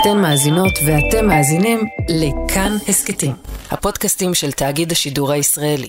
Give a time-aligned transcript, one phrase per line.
[0.00, 3.32] אתן מאזינות ואתם מאזינים לכאן הסכתים,
[3.70, 5.88] הפודקאסטים של תאגיד השידור הישראלי.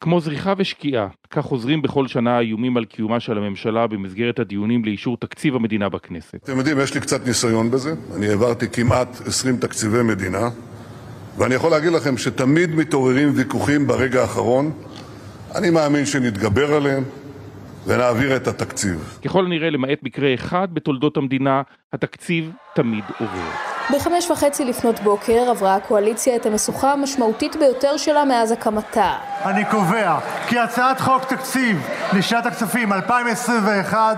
[0.00, 5.16] כמו זריחה ושקיעה, כך חוזרים בכל שנה האיומים על קיומה של הממשלה במסגרת הדיונים לאישור
[5.16, 6.34] תקציב המדינה בכנסת.
[6.34, 7.94] אתם יודעים, יש לי קצת ניסיון בזה.
[8.16, 10.48] אני העברתי כמעט 20 תקציבי מדינה,
[11.38, 14.72] ואני יכול להגיד לכם שתמיד מתעוררים ויכוחים ברגע האחרון.
[15.54, 17.04] אני מאמין שנתגבר עליהם
[17.86, 19.18] ונעביר את התקציב.
[19.24, 23.50] ככל הנראה, למעט מקרה אחד בתולדות המדינה, התקציב תמיד עובר.
[23.94, 29.18] בחמש וחצי לפנות בוקר עברה הקואליציה את המשוכה המשמעותית ביותר שלה מאז הקמתה.
[29.44, 34.16] אני קובע כי הצעת חוק תקציב לשנת הכספים 2021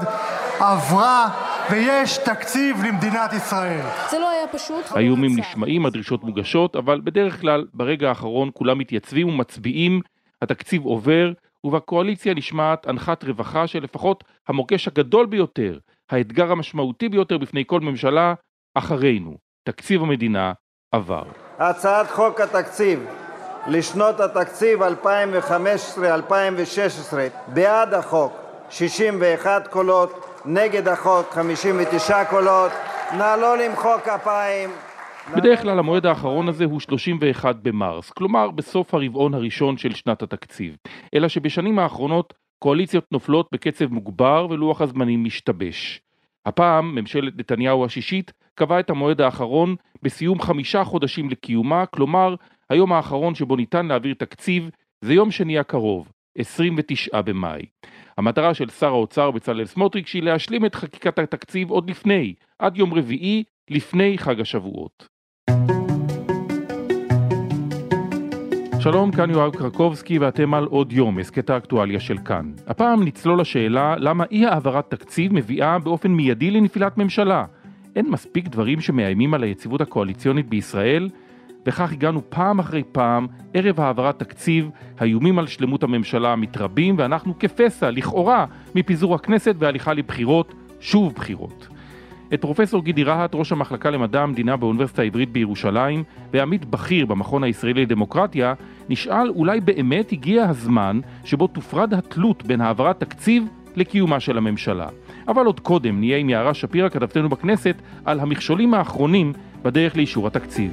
[0.61, 1.29] עברה
[1.71, 3.81] ויש תקציב למדינת ישראל.
[4.11, 4.85] זה לא היה פשוט.
[4.91, 10.01] האיומים נשמעים, הדרישות מוגשות, אבל בדרך כלל ברגע האחרון כולם מתייצבים ומצביעים,
[10.43, 11.33] התקציב עובר,
[11.65, 15.79] ובקואליציה נשמעת אנחת רווחה שלפחות המוקש הגדול ביותר,
[16.11, 18.35] האתגר המשמעותי ביותר בפני כל ממשלה,
[18.75, 19.37] אחרינו.
[19.65, 20.53] תקציב המדינה
[20.93, 21.23] עבר.
[21.59, 23.07] הצעת חוק התקציב
[23.67, 24.87] לשנות התקציב 2015-2016
[27.47, 28.33] בעד החוק
[28.71, 32.73] 61 קולות, נגד החוק 59 קולות.
[33.13, 34.71] נא לא למחוא כפיים.
[35.31, 40.77] בדרך כלל המועד האחרון הזה הוא 31 במרס, כלומר בסוף הרבעון הראשון של שנת התקציב.
[41.15, 46.01] אלא שבשנים האחרונות קואליציות נופלות בקצב מוגבר ולוח הזמנים משתבש.
[46.47, 52.35] הפעם ממשלת נתניהו השישית קבעה את המועד האחרון בסיום חמישה חודשים לקיומה, כלומר
[52.71, 54.71] היום האחרון שבו ניתן להעביר תקציב
[55.01, 57.67] זה יום שני הקרוב, 29 במאי.
[58.19, 62.95] המטרה של שר האוצר בצלאל סמוטריץ' היא להשלים את חקיקת התקציב עוד לפני, עד יום
[62.95, 65.12] רביעי, לפני חג השבועות.
[68.83, 72.53] שלום, כאן יואב קרקובסקי ואתם על עוד יום, הסכת האקטואליה של כאן.
[72.67, 77.45] הפעם נצלול לשאלה למה אי העברת תקציב מביאה באופן מיידי לנפילת ממשלה.
[77.97, 81.09] אין מספיק דברים שמאיימים על היציבות הקואליציונית בישראל?
[81.67, 87.91] וכך הגענו פעם אחרי פעם, ערב העברת תקציב, האיומים על שלמות הממשלה מתרבים ואנחנו כפסע,
[87.91, 91.69] לכאורה, מפיזור הכנסת והליכה לבחירות, שוב בחירות.
[92.35, 97.83] את פרופסור גידי רהט, ראש המחלקה למדע המדינה באוניברסיטה העברית בירושלים ועמית בכיר במכון הישראלי
[97.83, 98.55] לדמוקרטיה,
[98.89, 103.45] נשאל אולי באמת הגיע הזמן שבו תופרד התלות בין העברת תקציב
[103.77, 104.87] לקיומה של הממשלה.
[105.29, 109.33] אבל עוד קודם נהיה עם יערה שפירא, כתבתנו בכנסת, על המכשולים האחרונים
[109.63, 110.73] בדרך לאישור התקציב.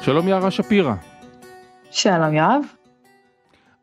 [0.00, 0.94] שלום יערה שפירא.
[1.90, 2.79] שלום יואב.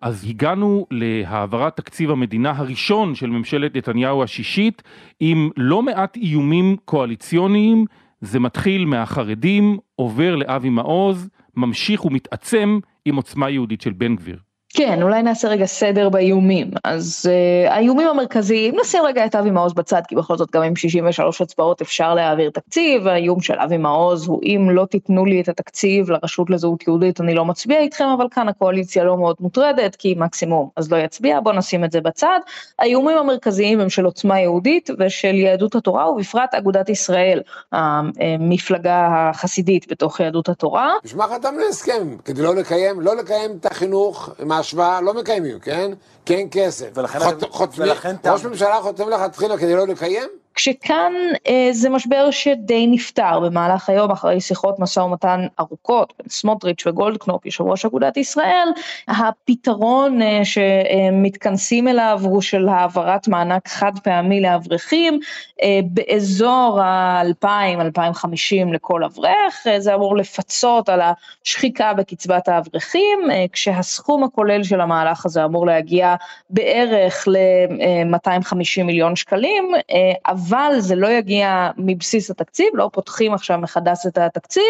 [0.01, 4.83] אז הגענו להעברת תקציב המדינה הראשון של ממשלת נתניהו השישית
[5.19, 7.85] עם לא מעט איומים קואליציוניים,
[8.21, 14.46] זה מתחיל מהחרדים, עובר לאבי מעוז, ממשיך ומתעצם עם עוצמה יהודית של בן גביר.
[14.77, 16.71] כן, אולי נעשה רגע סדר באיומים.
[16.83, 20.75] אז uh, האיומים המרכזיים, נשים רגע את אבי מעוז בצד, כי בכל זאת גם עם
[20.75, 25.49] 63 הצבעות אפשר להעביר תקציב, האיום של אבי מעוז הוא אם לא תיתנו לי את
[25.49, 30.15] התקציב לרשות לזהות יהודית אני לא מצביע איתכם, אבל כאן הקואליציה לא מאוד מוטרדת, כי
[30.17, 32.39] מקסימום אז לא יצביע, בואו נשים את זה בצד.
[32.79, 40.19] האיומים המרכזיים הם של עוצמה יהודית ושל יהדות התורה, ובפרט אגודת ישראל, המפלגה החסידית בתוך
[40.19, 40.93] יהדות התורה.
[41.03, 41.63] בשביל מה חתמנו?
[42.25, 44.29] כדי לא לקיים, לא לקיים את החינוך,
[44.67, 45.91] ההשוואה לא מקיימים, כן?
[46.27, 46.87] כי אין כסף.
[46.93, 50.29] ולכן חוט, אתם- חוטפים, ולכן ראש תם- ממשלה חותם לכתחילה כדי לא לקיים?
[50.55, 51.13] כשכאן
[51.47, 57.45] אה, זה משבר שדי נפתר במהלך היום אחרי שיחות משא ומתן ארוכות בין סמוטריץ' וגולדקנופ,
[57.45, 58.67] יושב ראש אגודת ישראל,
[59.07, 65.19] הפתרון אה, שמתכנסים אליו הוא של העברת מענק חד פעמי לאברכים
[65.63, 74.23] אה, באזור ה-2000-2050 לכל אברך, אה, זה אמור לפצות על השחיקה בקצבת האברכים, אה, כשהסכום
[74.23, 76.15] הכולל של המהלך הזה אמור להגיע
[76.49, 84.05] בערך ל-250 מיליון שקלים, אה, אבל זה לא יגיע מבסיס התקציב, לא פותחים עכשיו מחדש
[84.07, 84.63] את התקציב,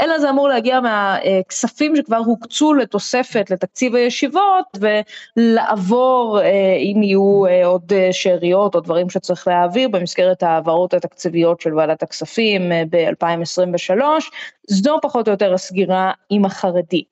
[0.00, 7.66] אלא זה אמור להגיע מהכספים שכבר הוקצו לתוספת לתקציב הישיבות ולעבור, אה, אם יהיו אה,
[7.66, 14.02] עוד שאריות או דברים שצריך להעביר במסגרת ההעברות התקציביות של ועדת הכספים ב-2023,
[14.68, 17.04] זו פחות או יותר הסגירה עם החרדי.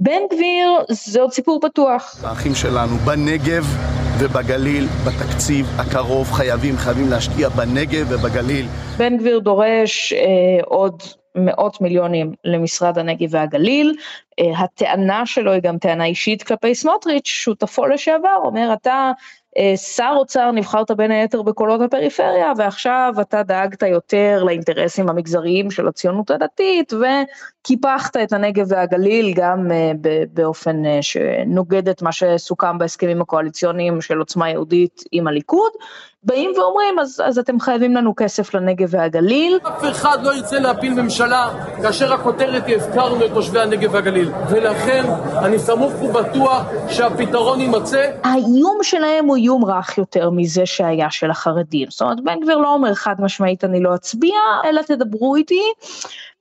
[0.00, 2.24] בן גביר זה עוד סיפור פתוח.
[2.24, 3.64] האחים שלנו בנגב
[4.20, 8.66] ובגליל, בתקציב הקרוב חייבים, חייבים להשקיע בנגב ובגליל.
[8.98, 11.02] בן גביר דורש אה, עוד
[11.34, 13.96] מאות מיליונים למשרד הנגב והגליל.
[14.40, 19.12] אה, הטענה שלו היא גם טענה אישית כלפי סמוטריץ', שותפו לשעבר, אומר אתה
[19.76, 26.30] שר אוצר נבחרת בין היתר בקולות הפריפריה ועכשיו אתה דאגת יותר לאינטרסים המגזריים של הציונות
[26.30, 29.92] הדתית וקיפחת את הנגב והגליל גם אה,
[30.32, 35.72] באופן אה, שנוגד את מה שסוכם בהסכמים הקואליציוניים של עוצמה יהודית עם הליכוד.
[36.22, 39.58] באים ואומרים, אז, אז אתם חייבים לנו כסף לנגב והגליל.
[39.62, 41.50] אף אחד לא ירצה להפיל ממשלה
[41.82, 44.30] כאשר הכותרת היא הפקרנו את תושבי הנגב והגליל.
[44.50, 45.04] ולכן
[45.44, 48.10] אני סמוך ובטוח שהפתרון יימצא.
[48.24, 51.90] האיום שלהם הוא איום רך יותר מזה שהיה של החרדים.
[51.90, 55.62] זאת אומרת, בן גביר לא אומר חד משמעית אני לא אצביע, אלא תדברו איתי.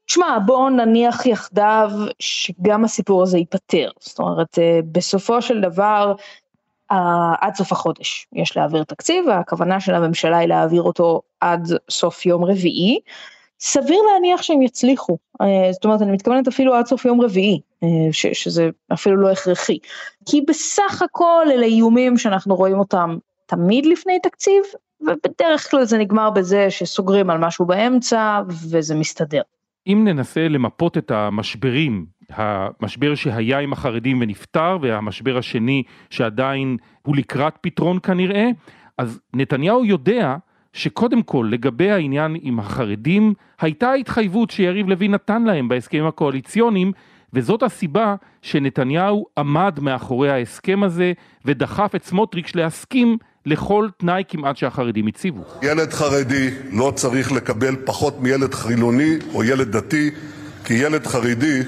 [0.07, 3.89] תשמע, בואו נניח יחדיו שגם הסיפור הזה ייפתר.
[3.99, 6.13] זאת אומרת, אה, בסופו של דבר,
[7.41, 12.43] עד סוף החודש יש להעביר תקציב, והכוונה של הממשלה היא להעביר אותו עד סוף יום
[12.43, 12.99] רביעי.
[13.59, 17.87] סביר להניח שהם יצליחו, אה, זאת אומרת אני מתכוונת אפילו עד סוף יום רביעי, אה,
[18.11, 19.77] ש, שזה אפילו לא הכרחי,
[20.25, 24.63] כי בסך הכל אלה איומים שאנחנו רואים אותם תמיד לפני תקציב,
[25.01, 29.41] ובדרך כלל זה נגמר בזה שסוגרים על משהו באמצע וזה מסתדר.
[29.87, 37.53] אם ננסה למפות את המשברים, המשבר שהיה עם החרדים ונפתר והמשבר השני שעדיין הוא לקראת
[37.61, 38.49] פתרון כנראה,
[38.97, 40.35] אז נתניהו יודע
[40.73, 46.91] שקודם כל לגבי העניין עם החרדים הייתה התחייבות שיריב לוין נתן להם בהסכמים הקואליציוניים
[47.33, 51.13] וזאת הסיבה שנתניהו עמד מאחורי ההסכם הזה
[51.45, 55.43] ודחף את סמוטריץ' להסכים לכל תנאי כמעט שהחרדים הציבו.
[55.61, 60.09] ילד חרדי לא צריך לקבל פחות מילד חילוני או ילד דתי,
[60.65, 61.61] כי ילד חרדי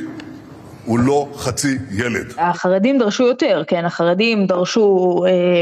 [0.89, 2.33] הוא לא חצי ילד.
[2.37, 5.15] החרדים דרשו יותר, כן, החרדים דרשו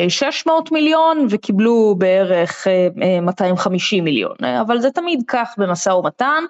[0.10, 2.68] 600 אה, מיליון וקיבלו בערך
[3.22, 6.44] 250 אה, מיליון, אבל זה תמיד כך במשא ומתן,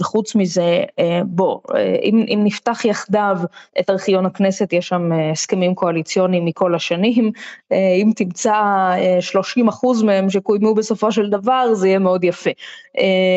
[0.00, 1.60] וחוץ מזה, אה, בוא,
[2.02, 3.36] אם, אם נפתח יחדיו
[3.80, 7.30] את ארכיון הכנסת, יש שם הסכמים קואליציוניים מכל השנים,
[7.72, 8.54] אם תמצא
[9.20, 12.50] 30 אחוז מהם שקוימו בסופו של דבר, זה יהיה מאוד יפה.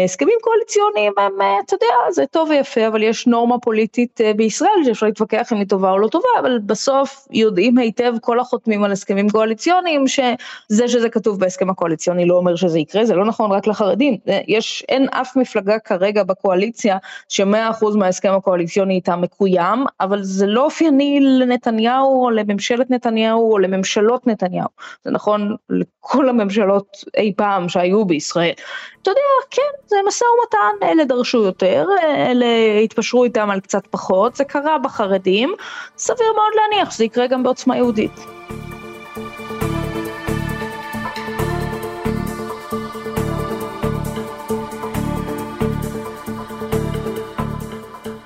[0.06, 1.34] הסכמים קואליציוניים הם,
[1.66, 5.92] אתה יודע, זה טוב ויפה, אבל יש נורמה פוליטית בישראל שאפשר להתווכח אם היא טובה
[5.92, 11.40] או לא טובה, אבל בסוף יודעים היטב כל החותמים על הסכמים קואליציוניים, שזה שזה כתוב
[11.40, 14.18] בהסכם הקואליציוני לא אומר שזה יקרה, זה לא נכון רק לחרדים,
[14.48, 16.98] יש, אין אף מפלגה כרגע בקואליציה
[17.30, 23.58] שמאה אחוז מההסכם הקואליציוני איתה מקוים, אבל זה לא אופייני לנתניהו או לממשלת נתניהו או
[23.58, 24.68] לממשלות נתניהו,
[25.04, 28.54] זה נכון לכל הממשלות אי פעם שהיו בישראל.
[29.02, 32.46] אתה יודע, כן, זה משא ומתן, אלה דרשו יותר, אלה
[32.84, 35.54] התפשרו איתם על קצת פחות, זה קרה בחרדים,
[35.98, 38.26] סביר מאוד להניח שזה יקרה גם בעוצמה יהודית.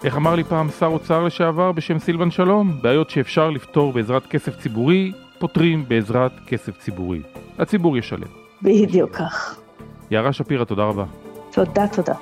[0.03, 2.81] איך אמר לי פעם שר אוצר לשעבר בשם סילבן שלום?
[2.81, 7.21] בעיות שאפשר לפתור בעזרת כסף ציבורי, פותרים בעזרת כסף ציבורי.
[7.59, 8.27] הציבור ישלם.
[8.61, 9.59] בדיוק כך.
[10.11, 11.05] יערה שפירא, תודה רבה.
[11.51, 12.13] תודה, תודה.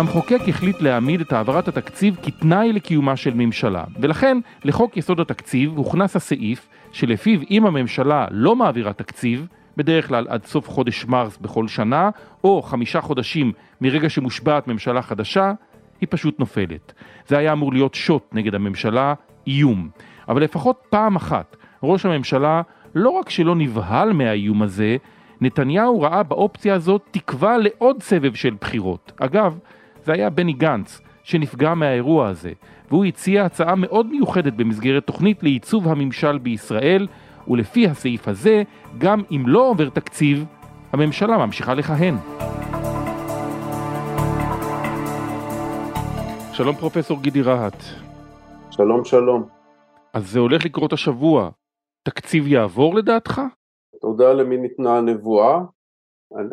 [0.00, 6.16] המחוקק החליט להעמיד את העברת התקציב כתנאי לקיומה של ממשלה, ולכן לחוק יסוד התקציב הוכנס
[6.16, 12.10] הסעיף שלפיו אם הממשלה לא מעבירה תקציב, בדרך כלל עד סוף חודש מרס בכל שנה,
[12.44, 15.52] או חמישה חודשים מרגע שמושבעת ממשלה חדשה,
[16.00, 16.92] היא פשוט נופלת.
[17.26, 19.14] זה היה אמור להיות שוט נגד הממשלה,
[19.46, 19.88] איום.
[20.28, 22.62] אבל לפחות פעם אחת ראש הממשלה
[22.94, 24.96] לא רק שלא נבהל מהאיום הזה,
[25.40, 29.12] נתניהו ראה באופציה הזאת תקווה לעוד סבב של בחירות.
[29.20, 29.58] אגב,
[30.04, 32.52] זה היה בני גנץ שנפגע מהאירוע הזה,
[32.88, 37.06] והוא הציע הצעה מאוד מיוחדת במסגרת תוכנית לעיצוב הממשל בישראל,
[37.48, 38.62] ולפי הסעיף הזה,
[38.98, 40.44] גם אם לא עובר תקציב,
[40.92, 42.16] הממשלה ממשיכה לכהן.
[46.52, 47.82] שלום פרופסור גידי רהט.
[48.70, 49.48] שלום שלום.
[50.14, 51.50] אז זה הולך לקרות השבוע.
[52.02, 53.40] תקציב יעבור לדעתך?
[54.00, 55.60] תודה למי ניתנה הנבואה.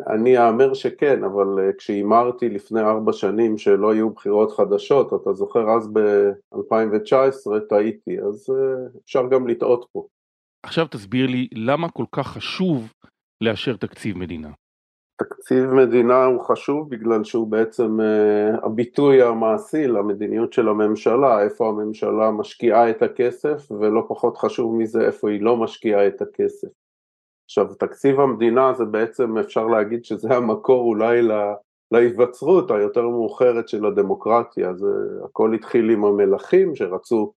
[0.06, 5.70] אני אאמר שכן, אבל אה, כשהימרתי לפני ארבע שנים שלא יהיו בחירות חדשות, אתה זוכר
[5.70, 10.06] אז ב-2019 טעיתי, אז אה, אפשר גם לטעות פה.
[10.62, 12.92] עכשיו תסביר לי למה כל כך חשוב
[13.40, 14.50] לאשר תקציב מדינה.
[15.22, 22.30] תקציב מדינה הוא חשוב בגלל שהוא בעצם uh, הביטוי המעשי למדיניות של הממשלה, איפה הממשלה
[22.30, 26.68] משקיעה את הכסף ולא פחות חשוב מזה איפה היא לא משקיעה את הכסף.
[27.48, 31.54] עכשיו תקציב המדינה זה בעצם אפשר להגיד שזה המקור אולי לה,
[31.90, 34.88] להיווצרות היותר מאוחרת של הדמוקרטיה, זה
[35.24, 37.32] הכל התחיל עם המלכים שרצו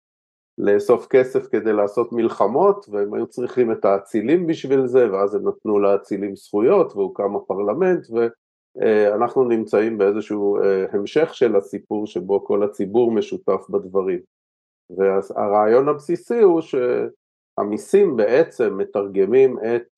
[0.58, 5.80] לאסוף כסף כדי לעשות מלחמות והם היו צריכים את האצילים בשביל זה ואז הם נתנו
[5.80, 13.70] לאצילים זכויות והוקם הפרלמנט ואנחנו נמצאים באיזשהו אה, המשך של הסיפור שבו כל הציבור משותף
[13.70, 14.20] בדברים.
[14.98, 19.91] והרעיון הבסיסי הוא שהמיסים בעצם מתרגמים את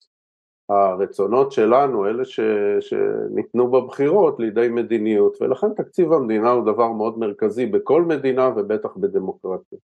[0.68, 2.40] הרצונות שלנו, אלה ש,
[2.80, 9.78] שניתנו בבחירות לידי מדיניות ולכן תקציב המדינה הוא דבר מאוד מרכזי בכל מדינה ובטח בדמוקרטיה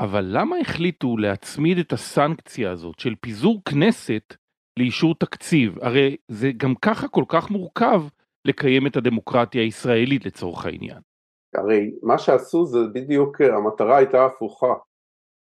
[0.00, 4.34] אבל למה החליטו להצמיד את הסנקציה הזאת של פיזור כנסת
[4.78, 5.78] לאישור תקציב?
[5.82, 8.02] הרי זה גם ככה כל כך מורכב
[8.44, 10.98] לקיים את הדמוקרטיה הישראלית לצורך העניין.
[11.54, 14.74] הרי מה שעשו זה בדיוק, המטרה הייתה הפוכה.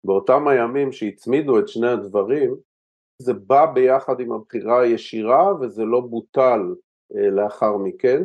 [0.03, 2.55] באותם הימים שהצמידו את שני הדברים,
[3.21, 6.61] זה בא ביחד עם הבחירה הישירה וזה לא בוטל
[7.15, 8.23] אה, לאחר מכן.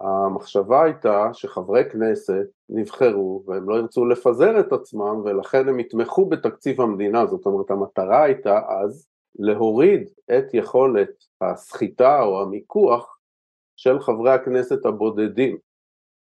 [0.00, 6.80] המחשבה הייתה שחברי כנסת נבחרו והם לא ירצו לפזר את עצמם ולכן הם יתמכו בתקציב
[6.80, 9.06] המדינה, זאת אומרת המטרה הייתה אז
[9.38, 11.10] להוריד את יכולת
[11.40, 13.18] הסחיטה או המיקוח
[13.76, 15.58] של חברי הכנסת הבודדים.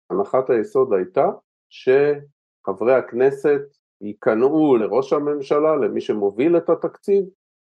[0.09, 1.29] הנחת היסוד הייתה
[1.69, 3.61] שחברי הכנסת
[4.01, 7.25] ייכנעו לראש הממשלה, למי שמוביל את התקציב,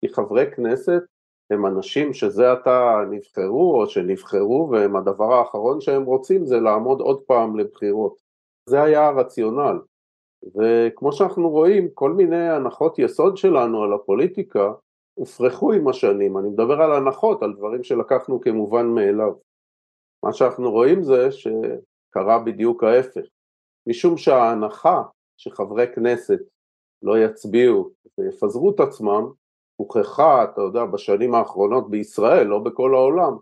[0.07, 1.01] כי חברי כנסת
[1.51, 7.21] הם אנשים שזה עתה נבחרו או שנבחרו והם הדבר האחרון שהם רוצים זה לעמוד עוד
[7.21, 8.21] פעם לבחירות.
[8.69, 9.79] זה היה הרציונל.
[10.55, 14.73] וכמו שאנחנו רואים, כל מיני הנחות יסוד שלנו על הפוליטיקה
[15.13, 19.33] הופרכו עם השנים, אני מדבר על הנחות, על דברים שלקחנו כמובן מאליו.
[20.25, 23.25] מה שאנחנו רואים זה שקרה בדיוק ההפך,
[23.87, 25.03] משום שההנחה
[25.37, 26.39] שחברי כנסת
[27.03, 29.31] לא יצביעו ויפזרו את עצמם,
[29.75, 33.37] הוכחה, אתה יודע, בשנים האחרונות בישראל, לא בכל העולם,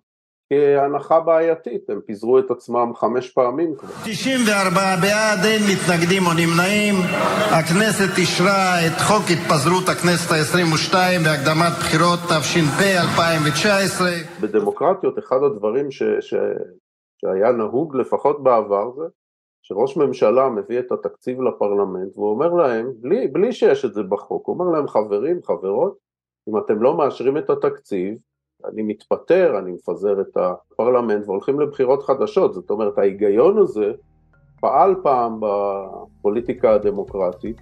[0.53, 3.89] כהנחה בעייתית, הם פיזרו את עצמם חמש פעמים כבר.
[4.03, 6.95] 94 בעד, אין מתנגדים או נמנעים.
[7.59, 14.07] הכנסת אישרה את חוק התפזרות הכנסת ה-22 והקדמת בחירות תש"פ 2019.
[14.41, 16.33] בדמוקרטיות אחד הדברים ש, ש,
[17.21, 19.03] שהיה נהוג לפחות בעבר זה
[19.65, 24.47] שראש ממשלה מביא את התקציב לפרלמנט והוא אומר להם, בלי, בלי שיש את זה בחוק,
[24.47, 26.02] הוא אומר להם חברים, חברות,
[26.49, 28.17] אם אתם לא מאשרים את התקציב,
[28.65, 33.91] אני מתפטר, אני מפזר את הפרלמנט והולכים לבחירות חדשות, זאת אומרת ההיגיון הזה
[34.59, 37.57] פעל פעם בפוליטיקה הדמוקרטית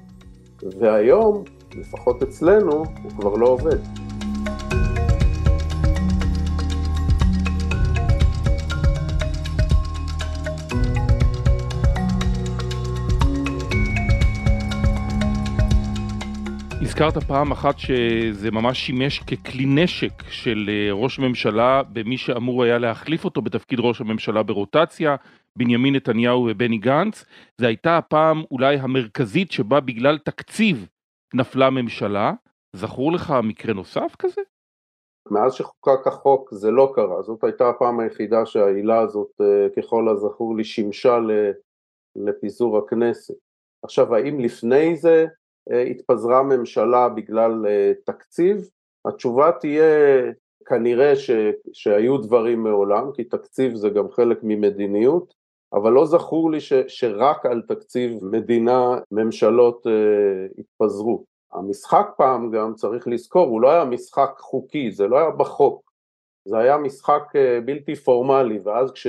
[0.80, 1.44] והיום,
[1.76, 4.11] לפחות אצלנו, הוא כבר לא עובד.
[17.02, 22.78] הזכרת פעם אחת שזה ממש שימש ככלי נשק של אה, ראש ממשלה במי שאמור היה
[22.78, 25.16] להחליף אותו בתפקיד ראש הממשלה ברוטציה,
[25.58, 27.26] בנימין נתניהו ובני גנץ.
[27.58, 30.88] זו הייתה הפעם אולי המרכזית שבה בגלל תקציב
[31.34, 32.34] נפלה ממשלה.
[32.76, 34.42] זכור לך מקרה נוסף כזה?
[35.32, 40.56] מאז שחוקק החוק זה לא קרה, זאת הייתה הפעם היחידה שהעילה הזאת אה, ככל הזכור
[40.58, 41.18] לי שימשה
[42.16, 43.36] לפיזור הכנסת.
[43.84, 45.26] עכשיו האם לפני זה
[45.70, 48.70] התפזרה ממשלה בגלל אה, תקציב?
[49.06, 50.22] התשובה תהיה
[50.66, 51.32] כנראה ש,
[51.74, 55.34] שהיו דברים מעולם, כי תקציב זה גם חלק ממדיניות,
[55.74, 61.26] אבל לא זכור לי ש, שרק על תקציב מדינה ממשלות אה, התפזרו.
[61.54, 65.92] המשחק פעם גם צריך לזכור, הוא לא היה משחק חוקי, זה לא היה בחוק,
[66.46, 69.08] זה היה משחק אה, בלתי פורמלי, ואז כש...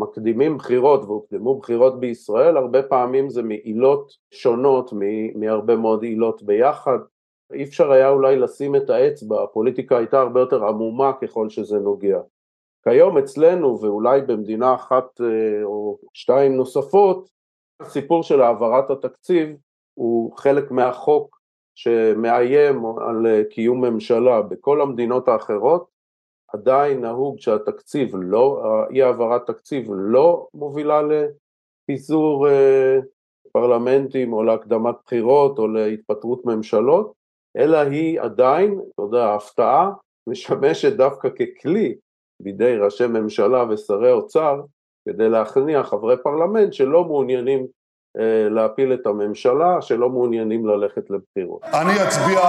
[0.00, 4.90] מקדימים בחירות והוקדמו בחירות בישראל, הרבה פעמים זה מעילות שונות
[5.34, 6.98] מהרבה מאוד עילות ביחד.
[7.52, 12.20] אי אפשר היה אולי לשים את האצבע, הפוליטיקה הייתה הרבה יותר עמומה ככל שזה נוגע.
[12.84, 17.30] כיום אצלנו ואולי במדינה אחת אה, או שתיים נוספות,
[17.80, 19.56] הסיפור של העברת התקציב
[19.94, 21.40] הוא חלק מהחוק
[21.74, 24.42] שמאיים על קיום ממשלה.
[24.42, 25.89] בכל המדינות האחרות
[26.54, 32.98] עדיין נהוג שהתקציב לא, אי העברת תקציב לא מובילה לפיזור אה,
[33.52, 37.12] פרלמנטים או להקדמת בחירות או להתפטרות ממשלות,
[37.56, 39.90] אלא היא עדיין, אתה יודע, ההפתעה
[40.26, 41.94] משמשת דווקא ככלי
[42.42, 44.60] בידי ראשי ממשלה ושרי אוצר
[45.08, 47.66] כדי להכניע חברי פרלמנט שלא מעוניינים
[48.50, 51.64] להפיל את הממשלה, שלא מעוניינים ללכת לבחירות.
[51.64, 52.40] אני אצביע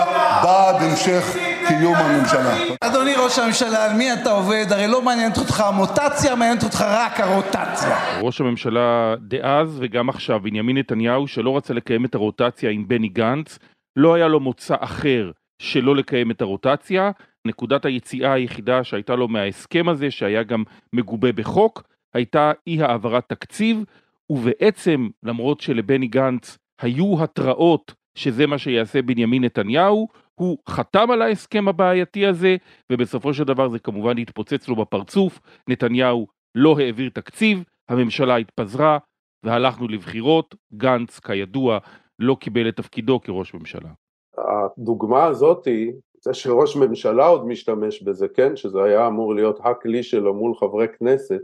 [0.44, 1.38] בעד המשך
[1.68, 2.54] קיום הממשלה.
[2.82, 4.66] אדוני ראש הממשלה, על מי אתה עובד?
[4.70, 8.22] הרי לא מעניינת אותך המוטציה, מעניינת אותך רק הרוטציה.
[8.22, 13.60] ראש הממשלה דאז וגם עכשיו, בנימין נתניהו, שלא רצה לקיים את הרוטציה עם בני גנץ,
[13.96, 17.12] לא היה לו מוצא אחר שלא לקיים את הרוטציה.
[17.48, 20.64] נקודת היציאה היחידה שהייתה לו מההסכם הזה, שהיה גם
[20.94, 23.84] מגובה בחוק, הייתה אי העברת תקציב,
[24.32, 31.68] ובעצם, למרות שלבני גנץ היו התראות שזה מה שיעשה בנימין נתניהו, הוא חתם על ההסכם
[31.68, 32.56] הבעייתי הזה,
[32.92, 38.98] ובסופו של דבר זה כמובן התפוצץ לו בפרצוף, נתניהו לא העביר תקציב, הממשלה התפזרה,
[39.46, 41.78] והלכנו לבחירות, גנץ כידוע
[42.20, 43.90] לא קיבל את תפקידו כראש ממשלה.
[44.38, 45.92] הדוגמה הזאתי,
[46.24, 50.88] זה שראש ממשלה עוד משתמש בזה, כן, שזה היה אמור להיות הכלי שלו מול חברי
[51.00, 51.42] כנסת,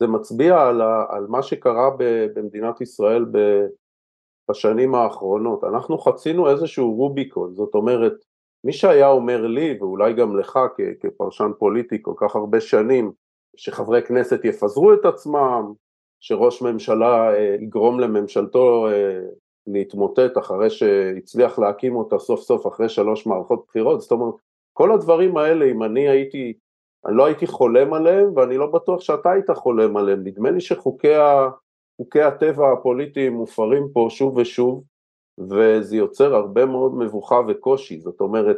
[0.00, 3.38] זה מצביע על, ה, על מה שקרה ב, במדינת ישראל ב,
[4.50, 5.64] בשנים האחרונות.
[5.64, 8.14] אנחנו חצינו איזשהו רוביקון, זאת אומרת,
[8.64, 10.58] מי שהיה אומר לי, ואולי גם לך
[11.00, 13.12] כפרשן פוליטי כל כך הרבה שנים,
[13.56, 15.72] שחברי כנסת יפזרו את עצמם,
[16.20, 19.20] שראש ממשלה אה, יגרום לממשלתו אה,
[19.66, 24.34] להתמוטט אחרי שהצליח להקים אותה סוף סוף אחרי שלוש מערכות בחירות, זאת אומרת,
[24.72, 26.52] כל הדברים האלה, אם אני הייתי,
[27.06, 31.14] אני לא הייתי חולם עליהם, ואני לא בטוח שאתה היית חולם עליהם, נדמה לי שחוקי
[31.14, 31.48] ה,
[32.14, 34.84] הטבע הפוליטיים מופרים פה שוב ושוב,
[35.38, 38.56] וזה יוצר הרבה מאוד מבוכה וקושי, זאת אומרת,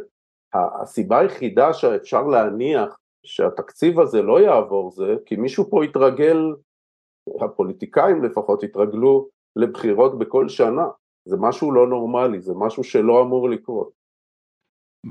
[0.53, 6.37] הסיבה היחידה שאפשר להניח שהתקציב הזה לא יעבור זה, כי מישהו פה התרגל,
[7.41, 10.87] הפוליטיקאים לפחות התרגלו לבחירות בכל שנה,
[11.25, 13.96] זה משהו לא נורמלי, זה משהו שלא אמור לקרות.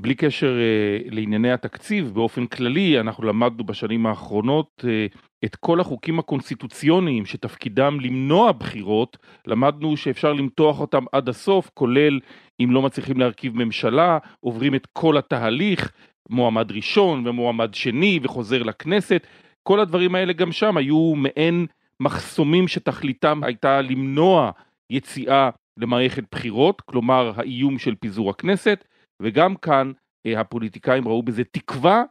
[0.01, 6.19] בלי קשר uh, לענייני התקציב, באופן כללי אנחנו למדנו בשנים האחרונות uh, את כל החוקים
[6.19, 12.19] הקונסטיטוציוניים שתפקידם למנוע בחירות, למדנו שאפשר למתוח אותם עד הסוף, כולל
[12.59, 15.91] אם לא מצליחים להרכיב ממשלה, עוברים את כל התהליך,
[16.29, 19.27] מועמד ראשון ומועמד שני וחוזר לכנסת,
[19.63, 21.65] כל הדברים האלה גם שם היו מעין
[21.99, 24.51] מחסומים שתכליתם הייתה למנוע
[24.89, 28.85] יציאה למערכת בחירות, כלומר האיום של פיזור הכנסת,
[29.21, 29.91] וגם כאן
[30.25, 32.03] אה, הפוליטיקאים ראו בזה תקווה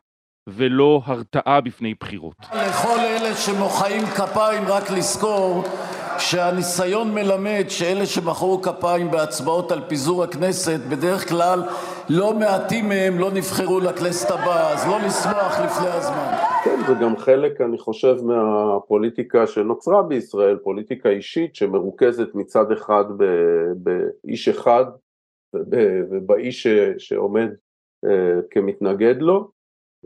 [0.48, 2.36] ולא הרתעה בפני בחירות.
[2.40, 5.64] לכל אלה שמוחאים כפיים רק לזכור
[6.18, 11.62] שהניסיון מלמד שאלה שמחאו כפיים בהצבעות על פיזור הכנסת בדרך כלל
[12.08, 16.36] לא מעטים מהם לא נבחרו לכנסת הבאה, אז לא לשמוח לפני הזמן.
[16.64, 23.04] כן, זה גם חלק, אני חושב, מהפוליטיקה שנוצרה בישראל, פוליטיקה אישית שמרוכזת מצד אחד
[23.76, 24.84] באיש אחד
[26.10, 26.66] ובאיש
[26.98, 27.48] שעומד
[28.04, 29.50] אה, כמתנגד לו,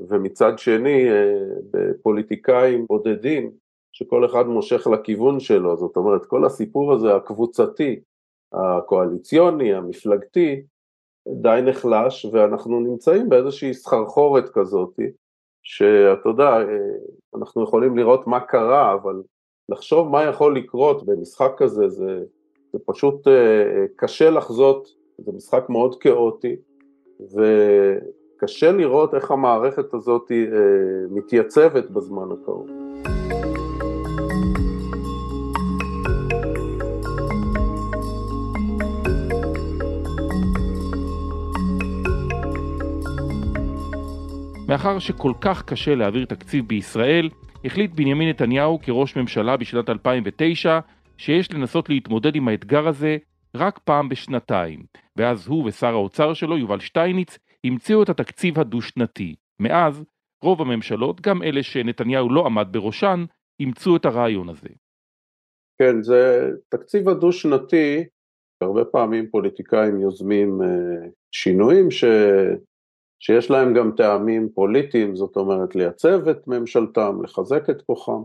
[0.08, 1.34] ומצד שני אה,
[1.70, 3.50] בפוליטיקאים בודדים
[3.92, 8.00] שכל אחד מושך לכיוון שלו, זאת אומרת כל הסיפור הזה הקבוצתי,
[8.52, 10.62] הקואליציוני, המפלגתי,
[11.28, 14.94] די נחלש ואנחנו נמצאים באיזושהי סחרחורת כזאת
[15.62, 16.78] שאתה יודע, אה,
[17.38, 19.22] אנחנו יכולים לראות מה קרה אבל
[19.68, 22.24] לחשוב מה יכול לקרות במשחק כזה זה,
[22.72, 23.28] זה פשוט
[23.96, 26.56] קשה לחזות זה משחק מאוד כאוטי,
[27.20, 30.36] וקשה לראות איך המערכת הזאת אה,
[31.10, 32.66] מתייצבת בזמן הקרוב.
[44.68, 47.28] מאחר שכל כך קשה להעביר תקציב בישראל,
[47.64, 50.78] החליט בנימין נתניהו כראש ממשלה בשנת 2009
[51.16, 53.16] שיש לנסות להתמודד עם האתגר הזה
[53.54, 54.84] רק פעם בשנתיים,
[55.16, 59.34] ואז הוא ושר האוצר שלו, יובל שטייניץ, המציאו את התקציב הדו-שנתי.
[59.60, 60.04] מאז,
[60.42, 63.24] רוב הממשלות, גם אלה שנתניהו לא עמד בראשן,
[63.60, 64.68] אימצו את הרעיון הזה.
[65.78, 68.04] כן, זה תקציב הדו-שנתי,
[68.60, 72.04] הרבה פעמים פוליטיקאים יוזמים אה, שינויים ש...
[73.22, 78.22] שיש להם גם טעמים פוליטיים, זאת אומרת לייצב את ממשלתם, לחזק את כוחם.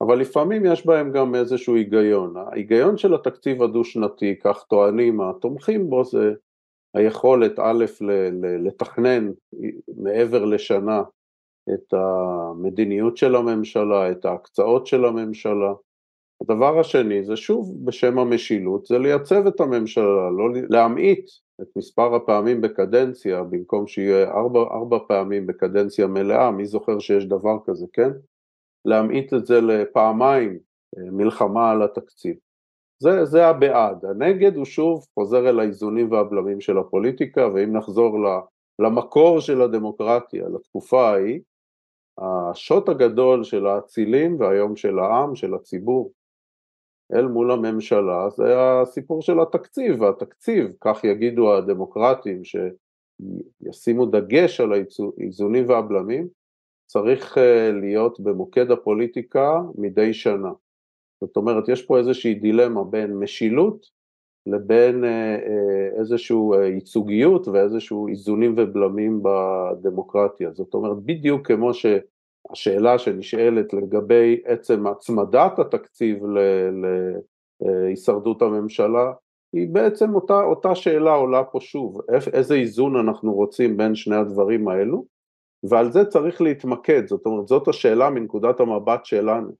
[0.00, 2.34] אבל לפעמים יש בהם גם איזשהו היגיון.
[2.36, 6.34] ההיגיון של התקציב הדו-שנתי, כך טוענים התומכים בו, זה
[6.94, 7.84] היכולת א',
[8.64, 9.30] לתכנן
[9.96, 11.02] מעבר לשנה
[11.74, 15.72] את המדיניות של הממשלה, את ההקצאות של הממשלה.
[16.42, 21.30] הדבר השני זה שוב בשם המשילות, זה לייצב את הממשלה, לא להמעיט
[21.62, 27.56] את מספר הפעמים בקדנציה, במקום שיהיה ארבע, ארבע פעמים בקדנציה מלאה, מי זוכר שיש דבר
[27.66, 28.10] כזה, כן?
[28.86, 30.58] להמעיט את זה לפעמיים
[30.98, 32.36] אה, מלחמה על התקציב.
[32.98, 34.04] זה, זה הבעד.
[34.04, 38.18] הנגד הוא שוב חוזר אל האיזונים והבלמים של הפוליטיקה, ואם נחזור
[38.78, 41.40] למקור של הדמוקרטיה, לתקופה ההיא,
[42.18, 46.12] השוט הגדול של האצילים והיום של העם, של הציבור,
[47.14, 55.68] אל מול הממשלה, זה הסיפור של התקציב, והתקציב, כך יגידו הדמוקרטים, שישימו דגש על האיזונים
[55.68, 56.28] והבלמים,
[56.86, 60.52] צריך אה, להיות במוקד הפוליטיקה מדי שנה.
[61.20, 63.86] זאת אומרת, יש פה איזושהי דילמה בין משילות
[64.46, 66.36] לבין אה, אה, איזושהי
[66.74, 70.50] ייצוגיות ואיזשהו איזונים ובלמים בדמוקרטיה.
[70.52, 76.18] זאת אומרת, בדיוק כמו שהשאלה שנשאלת לגבי עצם הצמדת התקציב
[77.60, 79.12] להישרדות הממשלה,
[79.52, 82.00] היא בעצם אותה, אותה שאלה עולה פה שוב,
[82.32, 85.15] איזה איזון אנחנו רוצים בין שני הדברים האלו,
[85.68, 89.52] ועל זה צריך להתמקד, זאת אומרת זאת השאלה מנקודת המבט שלנו,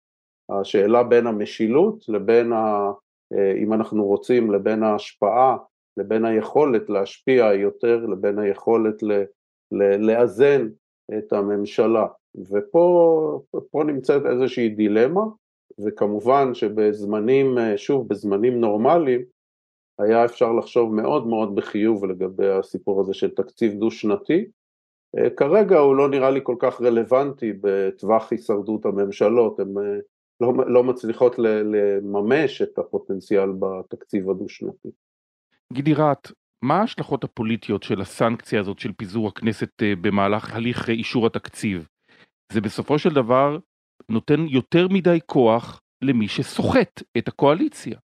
[0.48, 2.90] השאלה בין המשילות לבין, ה,
[3.32, 5.56] אה, אם אנחנו רוצים, לבין ההשפעה,
[5.96, 9.12] לבין היכולת להשפיע יותר, לבין היכולת ל,
[9.72, 10.68] ל, לאזן
[11.18, 12.06] את הממשלה,
[12.50, 15.22] ופה נמצאת איזושהי דילמה,
[15.84, 19.22] וכמובן שבזמנים, אה, שוב, בזמנים נורמליים,
[19.98, 24.46] היה אפשר לחשוב מאוד מאוד בחיוב לגבי הסיפור הזה של תקציב דו-שנתי.
[25.18, 29.98] אה, כרגע הוא לא נראה לי כל כך רלוונטי בטווח הישרדות הממשלות, הן אה,
[30.40, 34.88] לא, לא מצליחות לממש את הפוטנציאל בתקציב הדו-שנתי.
[35.72, 41.26] גידי רהט, מה ההשלכות הפוליטיות של הסנקציה הזאת של פיזור הכנסת אה, במהלך הליך אישור
[41.26, 41.86] התקציב?
[42.52, 43.58] זה בסופו של דבר
[44.08, 47.98] נותן יותר מדי כוח למי שסוחט את הקואליציה.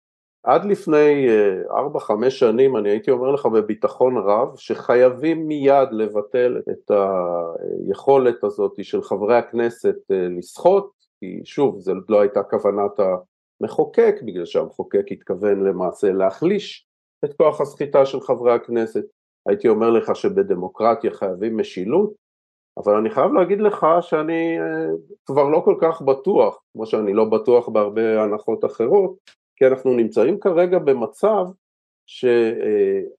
[0.43, 1.27] עד לפני
[1.69, 9.01] 4-5 שנים אני הייתי אומר לך בביטחון רב שחייבים מיד לבטל את היכולת הזאת של
[9.01, 12.99] חברי הכנסת לסחוט, כי שוב, זו לא הייתה כוונת
[13.62, 16.88] המחוקק, בגלל שהמחוקק התכוון למעשה להחליש
[17.25, 19.06] את כוח הסחיטה של חברי הכנסת.
[19.49, 22.12] הייתי אומר לך שבדמוקרטיה חייבים משילות,
[22.77, 24.58] אבל אני חייב להגיד לך שאני
[25.25, 30.39] כבר לא כל כך בטוח, כמו שאני לא בטוח בהרבה הנחות אחרות, כי אנחנו נמצאים
[30.39, 31.45] כרגע במצב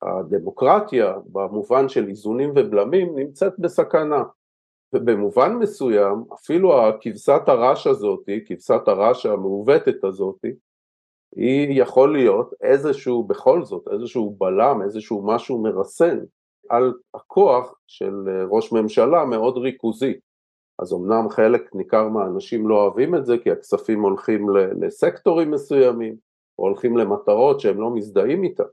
[0.06, 4.22] שהדמוקרטיה במובן של איזונים ובלמים נמצאת בסכנה
[4.94, 10.38] ובמובן מסוים אפילו הכבשת הרש הזאת, כבשת הרש המעוותת הזאת,
[11.36, 16.18] היא יכול להיות איזשהו, בכל זאת, איזשהו בלם, איזשהו משהו מרסן
[16.68, 18.14] על הכוח של
[18.50, 20.14] ראש ממשלה מאוד ריכוזי.
[20.78, 24.46] אז אמנם חלק ניכר מהאנשים לא אוהבים את זה כי הכספים הולכים
[24.80, 26.31] לסקטורים מסוימים,
[26.62, 28.64] או הולכים למטרות שהם לא מזדהים איתן,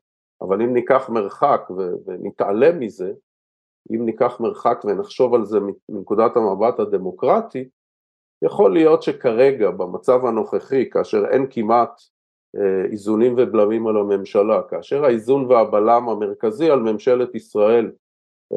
[0.42, 1.62] אבל אם ניקח מרחק
[2.06, 3.14] ונתעלם מזה,
[3.92, 7.70] אם ניקח מרחק ונחשוב על זה מנקודת המבט הדמוקרטי,
[8.42, 12.02] יכול להיות שכרגע במצב הנוכחי, כאשר אין כמעט
[12.56, 17.92] אה, איזונים ובלמים על הממשלה, כאשר האיזון והבלם המרכזי על ממשלת ישראל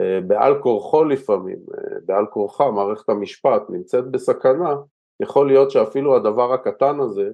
[0.00, 4.76] אה, בעל כורחו לפעמים, אה, בעל כורחה מערכת המשפט נמצאת בסכנה,
[5.20, 7.30] יכול להיות שאפילו הדבר הקטן הזה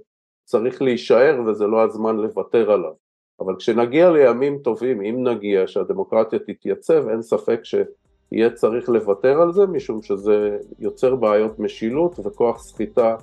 [0.49, 2.93] צריך להישאר וזה לא הזמן לוותר עליו.
[3.41, 9.67] אבל כשנגיע לימים טובים, אם נגיע שהדמוקרטיה תתייצב, אין ספק שיהיה צריך לוותר על זה,
[9.67, 13.17] משום שזה יוצר בעיות משילות וכוח סחיטה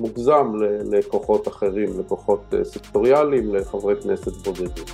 [0.00, 0.52] מוגזם
[0.92, 4.84] לכוחות אחרים, לכוחות אה, סקטוריאליים, לחברי כנסת בודדים.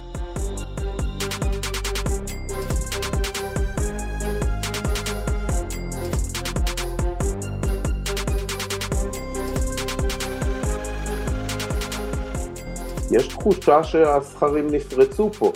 [13.17, 15.53] יש תחושה שהסכרים נפרצו פה,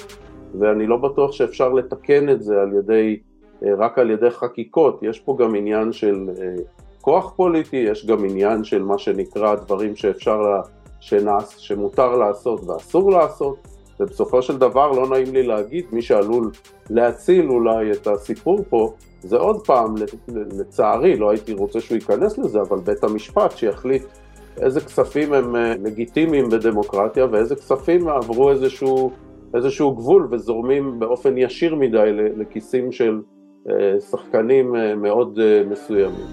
[0.60, 3.18] ואני לא בטוח שאפשר לתקן את זה על ידי,
[3.64, 6.62] אה, רק על ידי חקיקות, יש פה גם עניין של אה,
[7.00, 10.40] כוח פוליטי, יש גם עניין של מה שנקרא דברים שאפשר,
[11.00, 13.56] שנעש, שמותר לעשות ואסור לעשות,
[14.00, 16.50] ובסופו של דבר לא נעים לי להגיד, מי שעלול
[16.90, 18.92] להציל אולי את הסיפור פה,
[19.22, 19.94] זה עוד פעם,
[20.28, 24.02] לצערי, לא הייתי רוצה שהוא ייכנס לזה, אבל בית המשפט שיחליט
[24.56, 29.10] איזה כספים הם אה, לגיטימיים בדמוקרטיה ואיזה כספים עברו איזשהו,
[29.54, 33.20] איזשהו גבול וזורמים באופן ישיר מדי לכיסים של
[33.70, 35.38] אה, שחקנים אה, מאוד
[35.70, 36.26] מסוימים.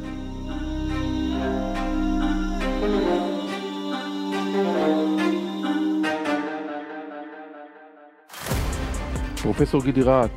[9.42, 10.32] פרופסור גידי רהט,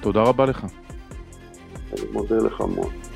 [0.00, 0.66] תודה רבה לך.
[1.92, 3.13] אני מודה לך מאוד.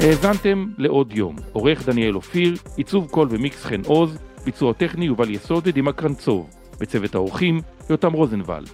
[0.00, 5.62] האזנתם לעוד יום, עורך דניאל אופיר, עיצוב קול ומיקס חן עוז, ביצוע טכני יובל יסוד
[5.66, 8.68] ודימה קרנצוב, בצוות האורחים יותם רוזנבלד.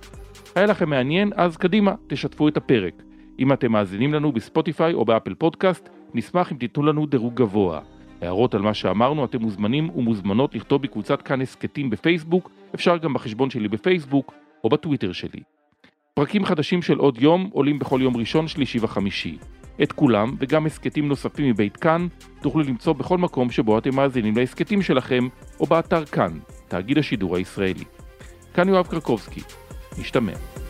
[0.55, 1.33] היה לכם מעניין?
[1.37, 3.03] אז קדימה, תשתפו את הפרק.
[3.39, 7.81] אם אתם מאזינים לנו בספוטיפיי או באפל פודקאסט, נשמח אם תיתנו לנו דירוג גבוה.
[8.21, 13.51] הערות על מה שאמרנו אתם מוזמנים ומוזמנות לכתוב בקבוצת כאן הסכתים בפייסבוק, אפשר גם בחשבון
[13.51, 14.35] שלי בפייסבוק
[14.65, 15.41] או בטוויטר שלי.
[16.15, 19.39] פרקים חדשים של עוד יום עולים בכל יום ראשון, שלישי וחמישי.
[19.83, 22.07] את כולם, וגם הסכתים נוספים מבית כאן,
[22.43, 25.29] תוכלו למצוא בכל מקום שבו אתם מאזינים להסכתים שלכם,
[25.61, 27.85] או באתר כאן, תאגיד השידור הישראלי.
[28.55, 29.41] כאן יואב קרקובסקי.
[29.99, 30.64] נשתמע.